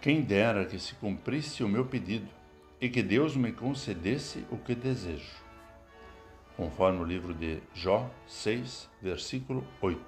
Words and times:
Quem 0.00 0.22
dera 0.22 0.64
que 0.64 0.78
se 0.78 0.94
cumprisse 0.94 1.62
o 1.62 1.68
meu 1.68 1.84
pedido 1.84 2.26
e 2.80 2.88
que 2.88 3.02
Deus 3.02 3.36
me 3.36 3.52
concedesse 3.52 4.46
o 4.50 4.56
que 4.56 4.74
desejo. 4.74 5.36
Conforme 6.56 7.00
o 7.00 7.04
livro 7.04 7.34
de 7.34 7.58
Jó 7.74 8.10
6, 8.26 8.88
versículo 9.02 9.62
8. 9.78 10.00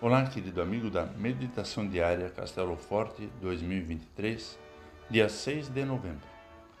Olá, 0.00 0.24
querido 0.24 0.62
amigo 0.62 0.88
da 0.88 1.04
Meditação 1.04 1.86
Diária 1.86 2.30
Castelo 2.30 2.78
Forte 2.78 3.28
2023, 3.42 4.58
dia 5.10 5.28
6 5.28 5.68
de 5.68 5.84
novembro. 5.84 6.26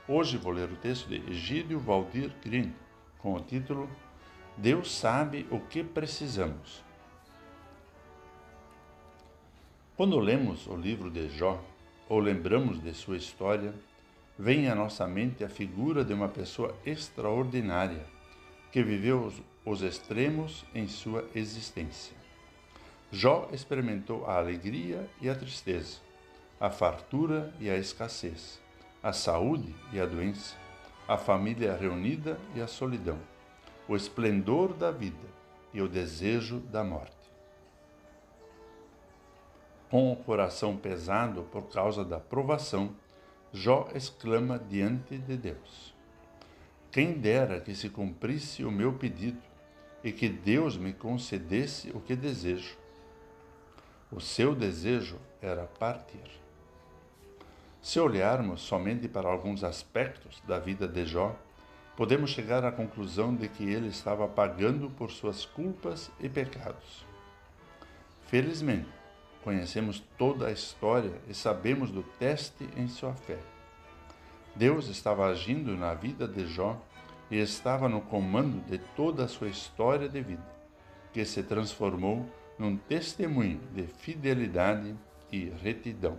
Hoje 0.08 0.38
vou 0.38 0.52
ler 0.54 0.70
o 0.70 0.76
texto 0.76 1.10
de 1.10 1.16
Egídio 1.30 1.78
Valdir 1.78 2.32
Green, 2.42 2.74
com 3.18 3.34
o 3.34 3.40
título 3.40 3.86
Deus 4.56 4.96
sabe 4.96 5.46
o 5.50 5.60
que 5.60 5.84
precisamos. 5.84 6.85
Quando 9.96 10.18
lemos 10.18 10.66
o 10.66 10.76
livro 10.76 11.10
de 11.10 11.30
Jó 11.30 11.58
ou 12.06 12.18
lembramos 12.18 12.82
de 12.82 12.92
sua 12.92 13.16
história, 13.16 13.72
vem 14.38 14.68
à 14.68 14.74
nossa 14.74 15.06
mente 15.06 15.42
a 15.42 15.48
figura 15.48 16.04
de 16.04 16.12
uma 16.12 16.28
pessoa 16.28 16.76
extraordinária 16.84 18.04
que 18.70 18.82
viveu 18.82 19.24
os, 19.24 19.40
os 19.64 19.80
extremos 19.80 20.66
em 20.74 20.86
sua 20.86 21.26
existência. 21.34 22.14
Jó 23.10 23.48
experimentou 23.54 24.26
a 24.26 24.36
alegria 24.36 25.08
e 25.18 25.30
a 25.30 25.34
tristeza, 25.34 26.00
a 26.60 26.68
fartura 26.68 27.54
e 27.58 27.70
a 27.70 27.78
escassez, 27.78 28.60
a 29.02 29.14
saúde 29.14 29.74
e 29.94 29.98
a 29.98 30.04
doença, 30.04 30.56
a 31.08 31.16
família 31.16 31.74
reunida 31.74 32.38
e 32.54 32.60
a 32.60 32.66
solidão, 32.66 33.18
o 33.88 33.96
esplendor 33.96 34.74
da 34.74 34.90
vida 34.90 35.26
e 35.72 35.80
o 35.80 35.88
desejo 35.88 36.58
da 36.58 36.84
morte 36.84 37.25
com 39.90 40.12
o 40.12 40.16
coração 40.16 40.76
pesado 40.76 41.42
por 41.44 41.68
causa 41.68 42.04
da 42.04 42.18
provação, 42.18 42.94
Jó 43.52 43.88
exclama 43.94 44.58
diante 44.58 45.16
de 45.18 45.36
Deus: 45.36 45.94
Quem 46.90 47.12
dera 47.12 47.60
que 47.60 47.74
se 47.74 47.88
cumprisse 47.88 48.64
o 48.64 48.70
meu 48.70 48.92
pedido 48.92 49.42
e 50.02 50.12
que 50.12 50.28
Deus 50.28 50.76
me 50.76 50.92
concedesse 50.92 51.90
o 51.90 52.00
que 52.00 52.14
desejo. 52.14 52.76
O 54.10 54.20
seu 54.20 54.54
desejo 54.54 55.18
era 55.42 55.64
partir. 55.64 56.30
Se 57.82 57.98
olharmos 57.98 58.62
somente 58.62 59.08
para 59.08 59.28
alguns 59.28 59.64
aspectos 59.64 60.40
da 60.46 60.58
vida 60.58 60.86
de 60.86 61.06
Jó, 61.06 61.36
podemos 61.96 62.30
chegar 62.30 62.64
à 62.64 62.70
conclusão 62.70 63.34
de 63.34 63.48
que 63.48 63.64
ele 63.64 63.88
estava 63.88 64.28
pagando 64.28 64.90
por 64.90 65.10
suas 65.10 65.44
culpas 65.44 66.10
e 66.20 66.28
pecados. 66.28 67.06
Felizmente, 68.26 68.88
Conhecemos 69.46 70.02
toda 70.18 70.48
a 70.48 70.50
história 70.50 71.12
e 71.28 71.32
sabemos 71.32 71.92
do 71.92 72.02
teste 72.02 72.68
em 72.76 72.88
sua 72.88 73.14
fé. 73.14 73.38
Deus 74.56 74.88
estava 74.88 75.28
agindo 75.28 75.76
na 75.76 75.94
vida 75.94 76.26
de 76.26 76.48
Jó 76.48 76.76
e 77.30 77.36
estava 77.38 77.88
no 77.88 78.00
comando 78.00 78.60
de 78.68 78.78
toda 78.96 79.22
a 79.22 79.28
sua 79.28 79.46
história 79.46 80.08
de 80.08 80.20
vida, 80.20 80.44
que 81.12 81.24
se 81.24 81.44
transformou 81.44 82.28
num 82.58 82.76
testemunho 82.76 83.60
de 83.72 83.86
fidelidade 83.86 84.96
e 85.30 85.44
retidão. 85.62 86.18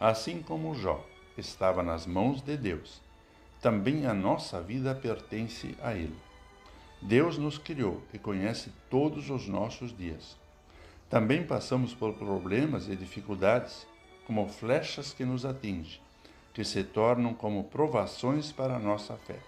Assim 0.00 0.42
como 0.42 0.74
Jó 0.74 1.06
estava 1.36 1.84
nas 1.84 2.04
mãos 2.04 2.42
de 2.42 2.56
Deus, 2.56 3.00
também 3.62 4.06
a 4.06 4.12
nossa 4.12 4.60
vida 4.60 4.92
pertence 4.92 5.76
a 5.80 5.94
Ele. 5.94 6.18
Deus 7.00 7.38
nos 7.38 7.58
criou 7.58 8.02
e 8.12 8.18
conhece 8.18 8.72
todos 8.90 9.30
os 9.30 9.46
nossos 9.46 9.96
dias. 9.96 10.36
Também 11.08 11.42
passamos 11.42 11.94
por 11.94 12.12
problemas 12.14 12.86
e 12.86 12.94
dificuldades, 12.94 13.86
como 14.26 14.46
flechas 14.46 15.12
que 15.12 15.24
nos 15.24 15.46
atingem, 15.46 16.02
que 16.52 16.62
se 16.62 16.84
tornam 16.84 17.32
como 17.32 17.64
provações 17.64 18.52
para 18.52 18.76
a 18.76 18.78
nossa 18.78 19.16
fé. 19.16 19.38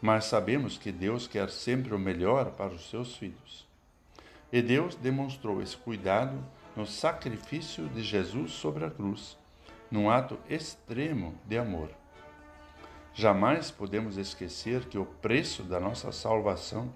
Mas 0.00 0.26
sabemos 0.26 0.78
que 0.78 0.92
Deus 0.92 1.26
quer 1.26 1.50
sempre 1.50 1.92
o 1.92 1.98
melhor 1.98 2.52
para 2.52 2.72
os 2.72 2.88
seus 2.88 3.16
filhos. 3.16 3.66
E 4.52 4.62
Deus 4.62 4.94
demonstrou 4.94 5.60
esse 5.60 5.76
cuidado 5.76 6.38
no 6.76 6.86
sacrifício 6.86 7.88
de 7.88 8.02
Jesus 8.02 8.52
sobre 8.52 8.84
a 8.84 8.90
cruz, 8.90 9.36
num 9.90 10.08
ato 10.08 10.38
extremo 10.48 11.34
de 11.46 11.58
amor. 11.58 11.90
Jamais 13.12 13.72
podemos 13.72 14.16
esquecer 14.16 14.84
que 14.84 14.96
o 14.96 15.04
preço 15.04 15.64
da 15.64 15.80
nossa 15.80 16.12
salvação 16.12 16.92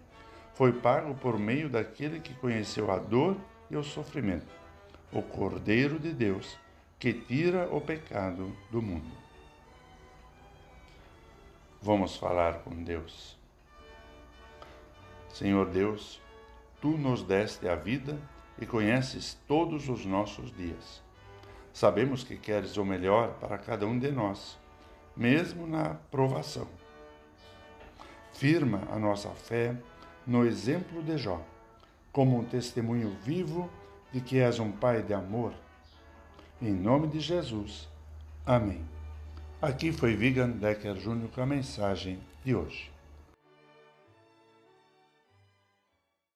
foi 0.55 0.73
pago 0.73 1.15
por 1.17 1.41
meio 1.41 1.69
daquele 1.69 2.21
que 2.21 2.33
conheceu 2.35 2.89
a 2.93 2.99
dor 2.99 3.37
e 3.75 3.77
o 3.77 3.83
sofrimento, 3.83 4.55
o 5.13 5.21
Cordeiro 5.21 5.99
de 5.99 6.13
Deus 6.13 6.57
que 6.97 7.13
tira 7.13 7.69
o 7.75 7.81
pecado 7.81 8.57
do 8.71 8.81
mundo. 8.81 9.13
Vamos 11.83 12.17
falar 12.17 12.61
com 12.61 12.71
Deus. 12.83 13.37
Senhor 15.29 15.67
Deus, 15.67 16.23
tu 16.81 16.97
nos 16.97 17.25
deste 17.25 17.69
a 17.69 17.75
vida 17.75 18.17
e 18.61 18.65
conheces 18.65 19.37
todos 19.49 19.89
os 19.89 20.07
nossos 20.07 20.57
dias. 20.57 21.03
Sabemos 21.73 22.23
que 22.23 22.37
queres 22.37 22.77
o 22.77 22.85
melhor 22.85 23.35
para 23.41 23.59
cada 23.59 23.85
um 23.87 23.99
de 23.99 24.13
nós, 24.13 24.57
mesmo 25.17 25.67
na 25.67 25.95
provação. 26.11 26.69
Firma 28.33 28.83
a 28.91 28.99
nossa 28.99 29.31
fé 29.31 29.77
no 30.25 30.47
exemplo 30.47 31.03
de 31.03 31.19
Jó 31.19 31.45
como 32.15 32.39
um 32.39 32.45
testemunho 32.45 33.11
vivo 33.25 33.69
de 34.13 34.21
que 34.21 34.39
és 34.39 34.61
um 34.61 34.71
Pai 34.71 35.03
de 35.03 35.13
amor. 35.13 35.53
Em 36.63 36.73
nome 36.73 37.09
de 37.09 37.19
Jesus. 37.19 37.89
Amém. 38.47 38.83
Aqui 39.61 39.91
foi 39.91 40.15
Vigan 40.15 40.51
Decker 40.51 40.95
Júnior 40.97 41.29
com 41.31 41.41
a 41.41 41.47
mensagem 41.47 42.21
de 42.45 42.55
hoje. 42.55 42.94